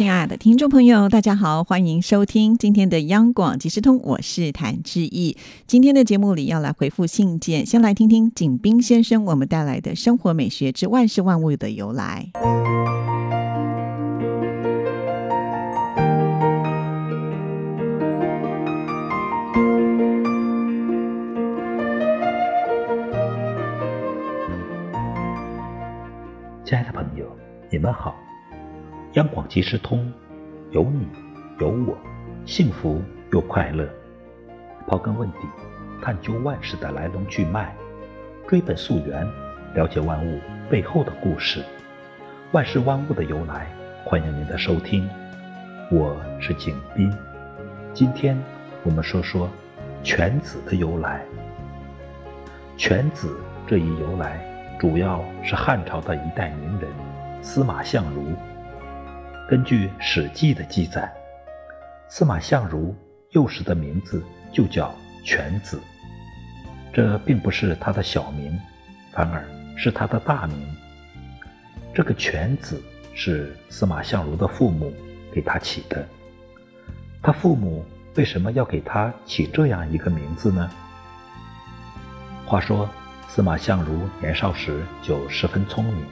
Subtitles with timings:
[0.00, 5.36] 亲爱的听众朋友，大家好，欢迎收听今天的央广即时通，我是谭志毅。
[5.66, 12.30] 今天的节目里要来回复信件，先来听听景斌先生我们带来的生活美学之万事万物的由来。
[26.64, 27.26] 亲爱的朋友，
[27.70, 28.16] 你们好。
[29.14, 30.08] 央广即时通，
[30.70, 31.04] 有你
[31.58, 31.98] 有我，
[32.46, 33.02] 幸福
[33.32, 33.84] 又快乐。
[34.86, 35.38] 刨根问底，
[36.00, 37.74] 探究万事的来龙去脉，
[38.46, 39.26] 追本溯源，
[39.74, 40.38] 了解万物
[40.70, 41.60] 背后的故事。
[42.52, 43.66] 万事万物的由来，
[44.04, 45.10] 欢迎您的收听。
[45.90, 47.12] 我是景斌，
[47.92, 48.40] 今天
[48.84, 49.50] 我们说说
[50.04, 51.24] 犬子的由来。
[52.76, 53.36] 犬子
[53.66, 54.40] 这一由来，
[54.78, 56.88] 主要是汉朝的一代名人
[57.42, 58.32] 司马相如。
[59.50, 61.12] 根据《史记》的记载，
[62.06, 62.94] 司马相如
[63.30, 64.22] 幼时的名字
[64.52, 64.94] 就叫
[65.24, 65.80] 犬子，
[66.92, 68.56] 这并不是他的小名，
[69.10, 69.44] 反而
[69.76, 70.56] 是他的大名。
[71.92, 72.80] 这个犬子
[73.12, 74.94] 是司马相如的父母
[75.32, 76.06] 给他起的。
[77.20, 80.70] 他父母为什么要给他起这样一个名字呢？
[82.46, 82.88] 话说，
[83.26, 86.06] 司马相如年少时就十分聪明。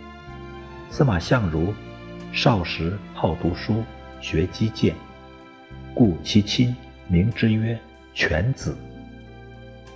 [0.90, 1.72] 司马相如。
[2.40, 3.82] 少时好读书，
[4.20, 4.94] 学击剑，
[5.92, 6.72] 故其亲
[7.08, 7.76] 名之曰
[8.14, 8.78] 犬子。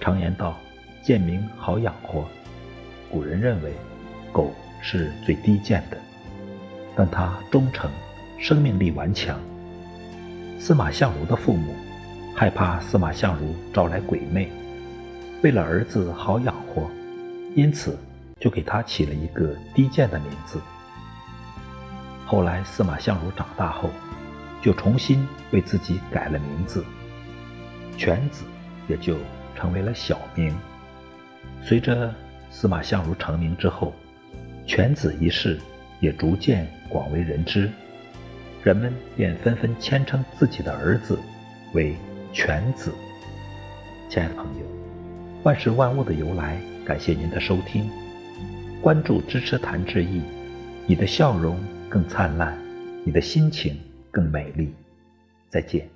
[0.01, 0.59] 常言道
[1.05, 2.27] ：“贱民好养活。”
[3.09, 3.71] 古人认为
[4.33, 5.97] 狗是最低贱的，
[6.97, 7.89] 但它忠诚，
[8.41, 9.39] 生命力顽强。
[10.59, 11.73] 司马相如的父母
[12.35, 14.51] 害怕司马相如招来鬼魅，
[15.45, 16.91] 为了儿子好养活，
[17.55, 17.97] 因此
[18.41, 20.61] 就给他起了一个低贱的名字。
[22.33, 23.91] 后来，司马相如长大后，
[24.63, 26.83] 就重新为自己改了名字，
[27.99, 28.47] 犬子
[28.89, 29.19] 也就
[29.55, 30.57] 成为了小名。
[31.63, 32.11] 随着
[32.51, 33.93] 司马相如成名之后，
[34.67, 35.61] 犬子一事
[36.01, 37.71] 也逐渐广为人知，
[38.63, 41.19] 人们便纷纷谦称自己的儿子
[41.75, 41.95] 为
[42.33, 42.95] 犬子。
[44.09, 44.65] 亲爱的朋友，
[45.43, 47.91] 万事万物的由来，感谢您的收听，
[48.81, 50.23] 关注支持谭志毅，
[50.87, 51.63] 你的笑容。
[51.93, 52.57] 更灿烂，
[53.05, 53.79] 你的心情
[54.11, 54.75] 更美丽。
[55.51, 55.87] 再见。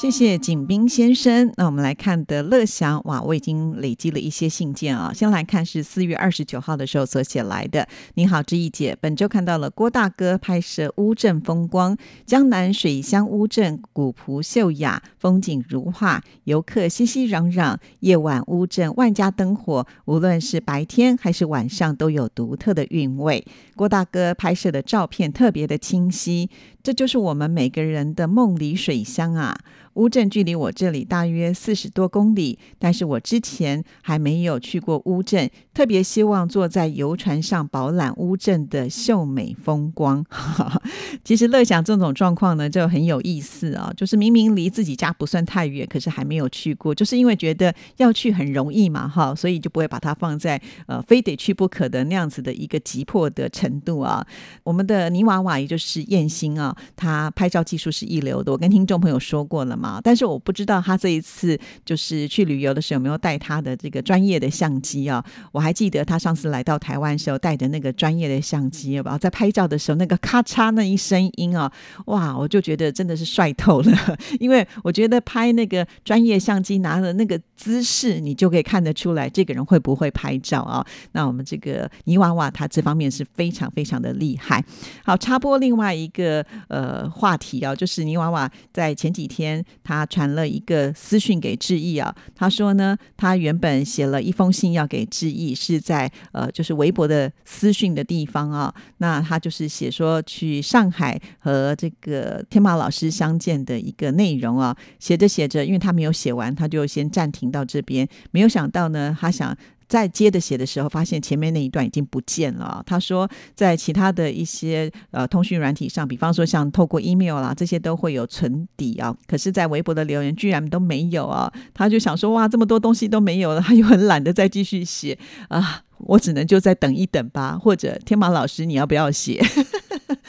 [0.00, 1.52] 谢谢景斌先生。
[1.56, 5.12] 那我们来看的乐祥哇，我已经累积了一些信件啊。
[5.12, 7.84] 先来看是四月二十九号的时候所写来的。
[8.14, 17.76] 你好，志毅姐，本周看到了郭大哥拍摄乌镇风光，江南水乡乌镇古朴秀雅，风景如画，游客熙熙攘攘。
[17.98, 23.44] 夜晚乌镇万家灯火，无论是白天还是晚上，都有独特的韵味。
[23.74, 26.48] 郭大哥拍摄的照片特别的清晰，
[26.84, 29.58] 这就是我们每个人的梦里水乡啊。
[29.98, 40.26] 乌镇距离我这里大约四十多公里，但是我之前还没有去过乌镇，特别希望坐在游船上饱览乌镇的秀美风光。
[41.22, 54.26] 其实乐享这种状况呢，就很有意思啊，就是明明离自己家不算太远，可是还没有去过，就是因为觉得要去很容易嘛，哈，所以就不会把它放在呃非得去不可的那样子的一个急迫的程度啊。
[54.64, 60.00] 我们的泥娃娃也就是燕星啊，他拍照技术是一流的，我跟听众朋友说过了嘛。
[60.02, 65.24] 但是我不知道他这一次就是去旅游的时候有没有带他的这个专业的相机啊？
[65.52, 71.70] 我还还记得他上次来到台湾时候带的那个专业的相机，然后在拍照的时候那个咔嚓那一声音啊，
[72.06, 72.34] 哇！
[72.34, 74.16] 我就觉得真的是帅透了。
[74.40, 80.82] 因为我觉得拍那个专业相机拿的那个姿势，你就可以看得出来这个人会不会拍照啊？
[81.12, 84.64] 那我们这个泥娃娃他这方面是非常非常的厉害。
[85.04, 89.62] 好，插播另外一个呃话题啊，就是泥娃娃在前几天。
[89.84, 98.72] 他传了一个私讯给志毅啊，他说呢，他原本写了一封信要给志毅，是在呃，就是微博的私讯的地方啊。
[98.98, 104.76] 那他就是写说去上海和这个天马老师相见的一个内容啊。
[104.98, 108.08] 写着写着，因为他没有写完，他就先暂停到这边。
[108.30, 109.56] 没有想到呢，他想。
[109.88, 112.82] 在接着写的时候，发现前面那一段已经不见了。
[112.86, 119.16] 他说，在其他的一些呃通讯软体上，比方说像透过 email 啦，这些都会有存底啊。
[119.26, 121.52] 可是，在微博的留言居然都没有啊！
[121.72, 125.18] 他就想说，哇，这么多东西都没有了，他又很懒得再继续写
[125.48, 125.82] 啊。
[125.98, 129.42] 我只能就再等一等吧，或者天马老师，你要不要写？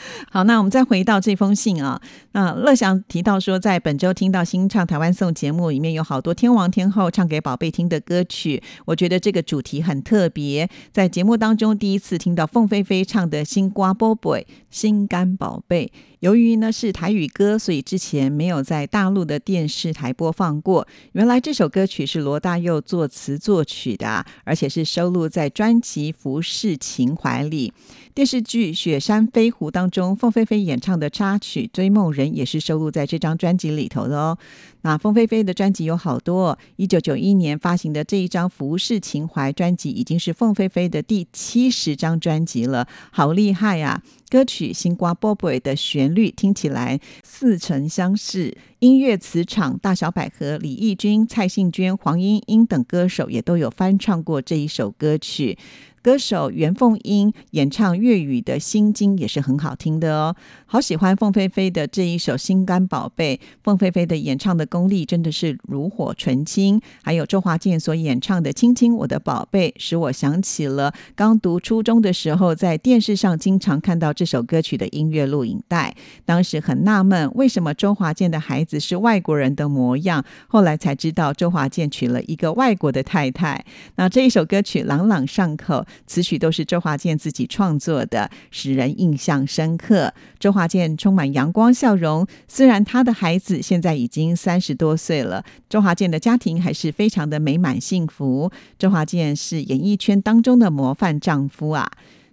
[0.30, 2.00] 好，那我们再回到这封信啊。
[2.32, 10.68] 那乐祥提到说，在本周听到新唱台湾颂节目里面有好多天王天后唱给宝贝听的歌曲，我觉得这个主题很特别。
[10.92, 15.92] 在节目当中第一次听到凤飞飞唱的《心瓜宝贝》，心肝宝贝。
[16.20, 20.86] 由于呢是台语歌，所以之前没有在大陆的电视台播放过。
[21.12, 27.72] 原来这首歌曲是罗大佑作词作曲的，而且是收录在专辑《浮世情怀》里。
[28.14, 34.36] 电视剧《雪山飞狐》当中，凤飞飞演唱的插曲《追梦人》也是收录在这张专辑里头的哦。
[34.82, 44.02] 那凤飞飞的专辑有好多，一九九一年发行的这一张《服饰情怀》专辑已经是凤飞飞的第七十张专辑了，好厉害呀！
[44.30, 55.58] 歌曲《星瓜波波》的旋律听起来似曾相识，音乐磁场大小百合，李翊君、蔡幸娟、黄莺莺等歌手也都有翻唱过这一首歌曲。
[56.02, 63.38] 歌手袁凤英演唱粤语的《心经》也是很好听的哦，好喜欢凤飞飞的这一首《心肝宝贝》。
[63.62, 75.94] 凤飞飞的演唱的功力真的是炉火纯青，还有周华健所演唱的《亲亲我的宝贝》，使我想起了刚读初中的时候，在电视上经常看到这首歌曲的音乐录影带。
[76.24, 80.24] 当时很纳闷，为什么周华健的孩子是外国人的模样？
[80.48, 83.62] 后来才知道，周华健娶了一个外国的太太。
[83.96, 85.84] 那这一首歌曲朗朗上口。
[86.06, 90.12] 词曲都是周华健自己创作的，使人印象深刻。
[90.38, 98.50] 周华健充满阳光笑容，虽然他的孩子现在已经三十多岁了，周华健的家庭还是非常的美满幸福。
[98.78, 101.90] 周华健是演艺圈当中的模范丈夫啊。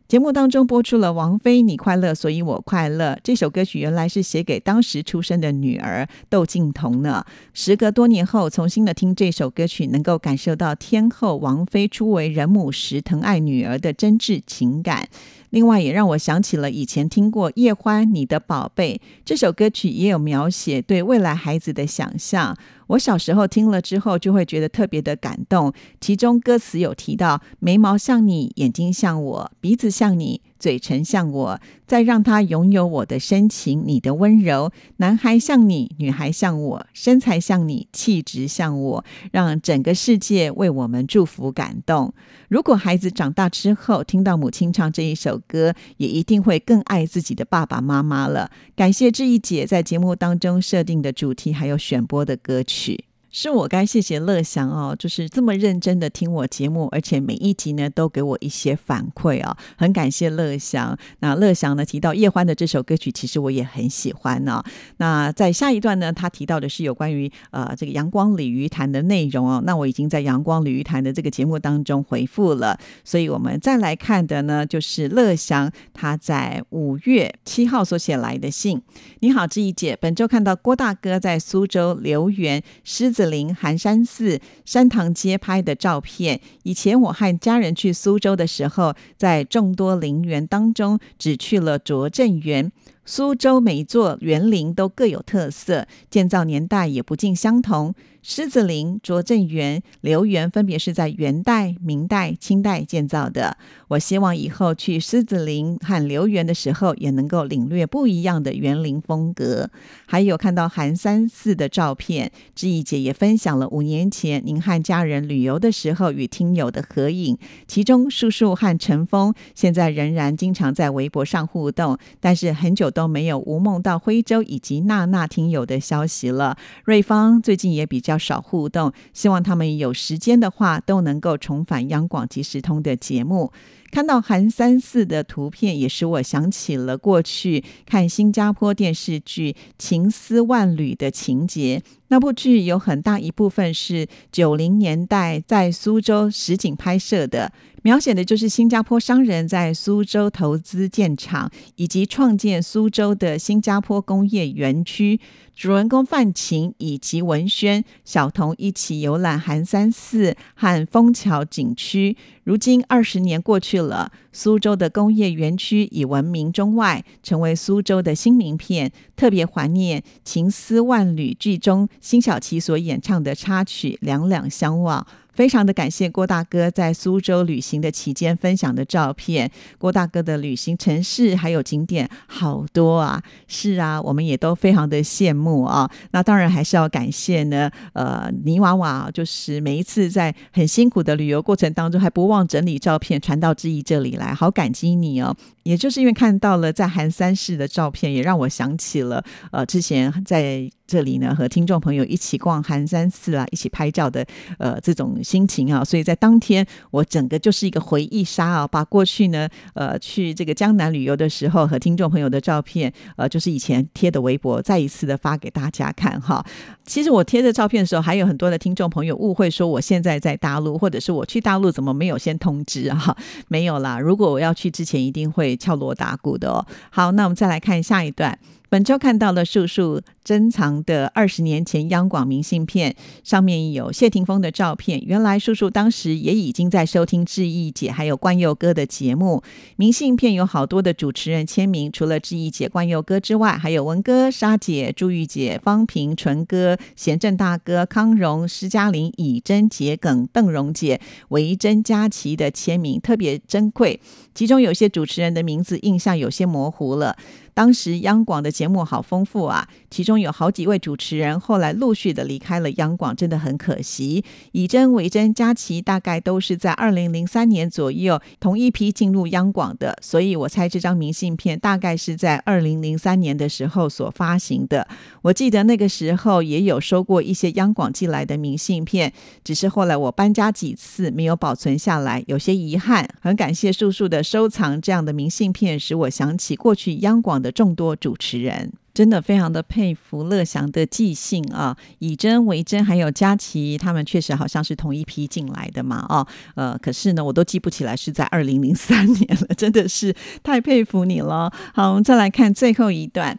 [0.07, 7.25] 节目当中播出了王菲《你快乐，所以我快乐》这首歌曲，原来是写给当时出生的女儿窦靖童呢。
[7.53, 15.09] 时隔多年后，重新的听这首歌曲，能够感受到天后王菲初为人母时疼爱女儿的真挚情感。
[15.49, 22.55] 另外，也让我想起了以前听过叶欢《你的宝贝》这首歌曲，也有描写对未来孩子的想象。
[22.87, 25.73] 我小时候听了之后，就会觉得特别的感动。
[25.99, 30.41] 其中歌词有提到：眉毛像你，眼睛像我，鼻子像你。
[30.59, 34.71] 嘴唇像我，再让他拥有我的深情，你的温柔。
[34.97, 42.13] 男孩像你，女孩像我，身材像你，气质像我，让整个世界为我们祝福感动。
[42.49, 48.51] 如果孩子长大之后听到母亲唱这一首歌，也一定会更爱自己的爸爸妈妈了。
[48.75, 53.05] 感谢志毅姐在节目当中设定的主题，还有选播的歌曲。
[53.29, 60.97] 是我该谢谢乐祥哦，就是这么认真的听我节目，而且每一集呢都给我一些反馈哦，很感谢乐祥。
[61.19, 64.63] 那乐祥呢提到叶欢的这首歌曲，其实我也很喜欢呢。
[64.97, 69.61] 那在下一段呢，他提到的是有关于呃这个阳光鲤鱼潭的内容哦。
[69.65, 78.81] 那我已经在阳光鲤鱼潭的这个节目当中回复了，所以我们再来看的呢，就是乐祥他在五月七号所写来的信。
[79.19, 83.16] 你好，志怡姐，本周看到郭大哥在苏州留园狮。
[83.17, 86.39] 子林寒山寺山塘街拍的照片。
[86.61, 92.71] 以前我和家人去苏州的时候，在众多陵园当中，只去了拙政园。
[93.05, 97.95] 苏州每座园林都各有特色，建造年代也不尽相同。
[98.29, 103.55] 狮子林、拙政园、留园分别是在元代、明代、清代建造的。
[103.87, 109.69] 我希望以后去狮子林和留园的时候，也能够领略不一样的园林风格。
[110.05, 126.57] 还有看到寒山寺的照片，知意姐也分享了五年前您和家人旅游的时候与听友的合影，其中叔叔和陈峰现在仍然经常在微博上互动，但是很久都没有吴梦到徽州以及娜娜听友的消息了。
[126.83, 128.16] 瑞芳最近也比较。
[128.17, 133.51] 少互动，希望他们有时间的话都能够重返央广即时通的节目。
[133.91, 141.81] 看到韩三四的图片，也使我想起了过去看新加坡电视剧《情丝万缕》的情节。
[142.09, 147.51] 那部剧有很大一部分是九零年代在苏州实景拍摄的，
[147.81, 155.19] 描写的就是新加坡商人在苏州投资建厂，以及创建苏州的新加坡工业园区。
[155.53, 162.15] 主人公范晴以及文轩、小童一起游览寒山寺和枫桥景区。
[162.43, 168.91] 如今二十年过去了，苏州的工业园区已闻名中外，成为苏州的新名片。
[169.15, 175.01] 特别怀念《情丝万缕》剧中辛晓琪所演唱的插曲《两两相望》。
[175.37, 179.51] 非常的感谢郭大哥在苏州旅行的期间分享的照片。
[179.77, 185.87] 郭大哥的旅行城市还有景点好多啊，是啊，我们也都非常的羡慕啊。
[186.09, 195.35] 那当然还是要感谢呢，呃，泥娃娃，就是每一次在很辛苦的旅游过程当中，还不忘整理照片传到志毅这里来，好感激你哦。
[195.61, 200.67] 也就是因为看到了在寒山市的照片，也让我想起了呃之前在。
[200.87, 204.25] 这里呢，和听众朋友一起逛寒山寺啊，一起拍照的
[204.57, 216.43] 呃这种心情啊，所以在当天我整个就是一个回忆杀啊，把过去呢呃去这个江南旅游的时候和听众朋友的照片，呃就是以前贴的微博，再一次的发给大家看哈。
[216.85, 223.17] 其实我贴这照片的时候，还有很多的听众朋友误会说我现在在大陆，或者是我去大陆怎么没有先通知啊？
[223.49, 226.65] 没有啦，如果我要去之前，一定会敲锣打鼓的哦。
[226.89, 228.39] 好，那我们再来看下一段。
[228.69, 232.93] 本周看到了叔叔珍藏的二十年前央广明信片，
[233.23, 235.01] 上面有谢霆锋的照片。
[235.05, 239.41] 原来叔叔当时也已经在收听志毅姐还有冠佑哥的节目。
[239.77, 254.01] 明信片有好多的主持人签名，除了志毅姐、冠佑哥之外，还有文哥、沙姐、朱玉姐、方平、纯哥、贤正大哥、康荣、施嘉玲、以真、桔梗、邓荣姐、维珍、佳琪的签名，特别珍贵。
[254.35, 257.15] 其中有些主持人的名字印象有些模糊了。
[257.53, 264.25] 当时央广的节目好丰富啊，其中有好几位主持人后来陆续的离开了央广，真的很可惜。
[264.51, 274.87] 以真、维真、佳琪大概都是在二零零三年左右同一批进入央广的，所以我猜这张明信片大概是在二零零三年的时候所发行的。
[275.21, 283.07] 我记得那个时候也有收过一些央广寄来的明信片，只是后来我搬家几次没有保存下来，有些遗憾。
[283.21, 287.51] 很感谢叔叔的收藏，这样的明信片使我想起过去央广的。
[287.57, 296.25] 众多主持人人真的非常的佩服乐祥的记性啊，以真为真，还有佳琪，他们确实好像是同一批进来的嘛，哦，
[296.55, 301.51] 呃，可是呢，我都记不起来是在二零零三年了，真的是太佩服你了。
[301.73, 303.37] 好，我们再来看最后一段。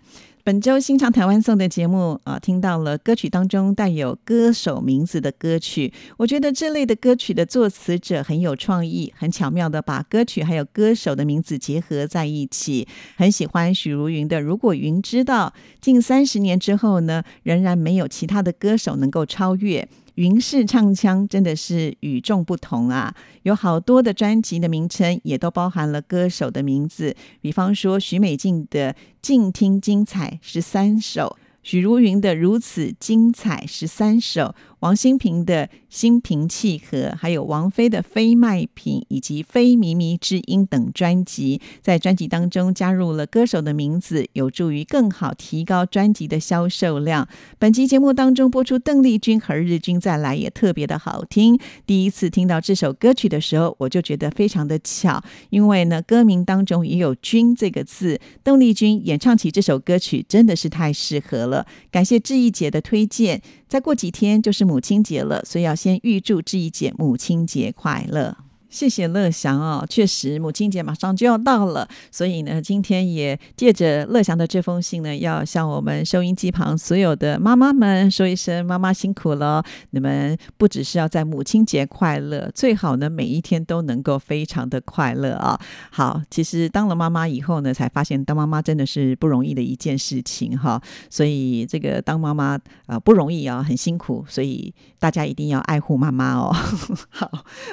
[0.48, 5.92] 本周新唱台湾颂的节目啊，听到了歌曲当中带有歌手名字的歌曲。
[6.16, 12.88] 我觉得这类的歌曲的作词者很有创意，很巧妙的把歌曲还有歌手的名字结合在一起。
[13.18, 15.52] 很喜欢许茹芸的《如果云知道》，
[15.82, 19.86] 近三十年之后呢，仍然没有其他的歌手能够超越。
[20.18, 23.14] 云氏唱腔真的是与众不同啊！
[23.44, 34.56] 有好多的专辑的名称也都包含了歌手的名字，比方说许美静的《静听精彩》十三首，许茹芸的《如此精彩》十三首。
[34.80, 47.26] 王心平的心平气和，还有王菲的非卖品以及非靡靡之音等专辑，在专辑当中加入了歌手的名字，有助于更好提高专辑的销售量。
[47.58, 51.58] 本期节目当中播出邓丽君和日君再来也特别的好听。
[51.84, 61.66] 第一次听到这首歌曲的时候，我就觉得非常的巧，因为呢歌名当中也有“君”这个字，邓丽君演唱起这首歌曲真的是太适合了。
[61.90, 63.42] 感谢志毅姐的推荐。
[63.68, 68.36] 再过几天就是母亲节了，所以要先预祝志毅姐母亲节快乐。
[68.70, 79.64] 谢谢乐祥哦，确实母亲节马上就要到了，所以呢，今天也借着乐祥的这封信呢，要向我们收音机旁所有的妈妈们说一声：妈妈辛苦了！
[79.90, 85.58] 你们不只是要在母亲节快乐，最好呢每一天都能够非常的快乐啊！
[85.90, 96.54] 好，其实当了妈妈以后呢，才发现当妈妈真的是不容易的一件事情哈，所以这个当妈妈啊不容易啊，很辛苦，所以大家一定要爱护妈妈哦。
[97.08, 97.30] 好，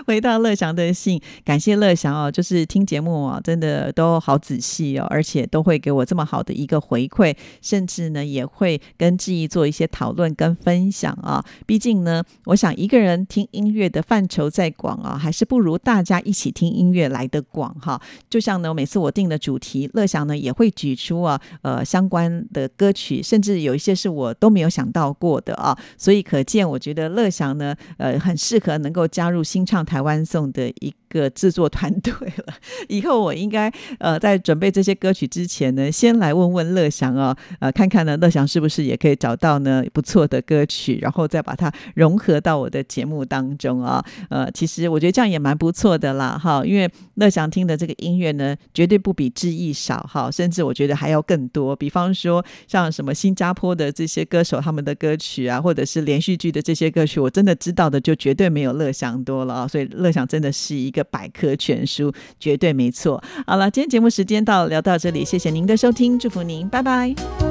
[0.08, 0.85] 回到乐祥的。
[0.94, 11.44] 信感谢乐祥哦，就是听节目哦，真的都好仔细哦，而且都会给我这么好的一个回馈，甚至呢也会跟志毅做一些讨论跟分享啊。
[11.65, 18.00] 毕竟呢，我想一个人听音乐的范畴再广啊，还是不如大家一起听音乐来的广哈。
[18.30, 25.77] 就像呢，每次我定的主题，乐祥呢也会举出啊呃相关的歌曲，甚至有一些是我都没有想到过的啊。
[25.98, 30.72] 所以可见，我觉得乐祥呢呃很适合能够加入新唱台湾颂的。
[30.82, 32.54] 一个制作团队了，
[32.90, 44.04] 以后我应该呃在准备这些歌曲之前呢，先来问问乐祥啊，呃看看呢乐祥是不是也可以找到呢不错的歌曲，然后再把它融合到我的节目当中啊。
[44.30, 51.76] 呃，其实我觉得这样也蛮不错的啦，哈，因为乐祥听的这个音乐呢，绝对不比知意少哈，甚至我觉得还要更多。
[51.76, 59.68] 比方说像什么新加坡的这些歌手他们的歌曲啊，或者是连续剧的这些歌曲，我真的知道的就绝对没有乐祥多了啊。
[59.68, 60.52] 所以乐祥真的。
[60.56, 63.24] 是一个百科全书，绝对没错。
[63.46, 67.45] 好了，今天节目时间到，聊到这里，谢谢您的收听，祝福您，拜拜。